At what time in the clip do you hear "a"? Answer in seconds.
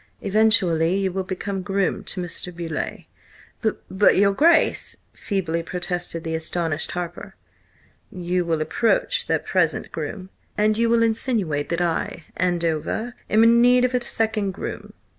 13.93-14.01